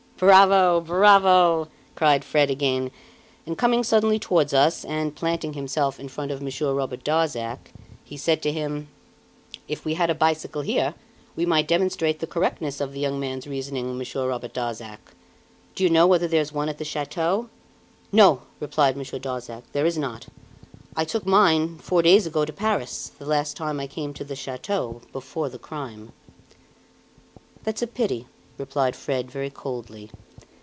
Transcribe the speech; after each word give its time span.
"Bravo! 0.21 0.81
bravo!" 0.81 1.67
cried 1.95 2.23
Fred 2.23 2.51
again, 2.51 2.91
and 3.47 3.57
coming 3.57 3.83
suddenly 3.83 4.19
towards 4.19 4.53
us 4.53 4.85
and, 4.85 5.15
planting 5.15 5.53
himself 5.53 5.99
in 5.99 6.09
front 6.09 6.29
of 6.29 6.43
Monsieur 6.43 6.73
Robert 6.75 7.03
Darzac, 7.03 7.71
he 8.05 8.17
said 8.17 8.39
to 8.43 8.51
him: 8.51 8.87
"If 9.67 9.83
we 9.83 9.95
had 9.95 10.11
a 10.11 10.13
bicycle 10.13 10.61
here, 10.61 10.93
we 11.35 11.47
might 11.47 11.67
demonstrate 11.67 12.19
the 12.19 12.27
correctness 12.27 12.79
of 12.79 12.93
the 12.93 12.99
young 12.99 13.19
man's 13.19 13.47
reasoning, 13.47 13.97
Monsieur 13.97 14.27
Robert 14.27 14.53
Darzac. 14.53 14.99
Do 15.73 15.83
you 15.83 15.89
know 15.89 16.05
whether 16.05 16.27
there 16.27 16.41
is 16.41 16.53
one 16.53 16.69
at 16.69 16.77
the 16.77 16.85
chateau?" 16.85 17.49
"No!" 18.11 18.43
replied 18.59 18.95
Monsieur 18.95 19.17
Darzac. 19.17 19.63
"There 19.71 19.87
is 19.87 19.97
not. 19.97 20.27
I 20.95 21.03
took 21.03 21.25
mine, 21.25 21.79
four 21.79 22.03
days 22.03 22.27
ago, 22.27 22.45
to 22.45 22.53
Paris, 22.53 23.11
the 23.17 23.25
last 23.25 23.57
time 23.57 23.79
I 23.79 23.87
came 23.87 24.13
to 24.13 24.23
the 24.23 24.35
chateau 24.35 25.01
before 25.11 25.49
the 25.49 25.57
crime." 25.57 26.11
"That's 27.63 27.81
a 27.81 27.87
pity!" 27.87 28.27
replied 28.57 28.95
Fred, 28.95 29.31
very 29.31 29.49
coldly. 29.49 30.11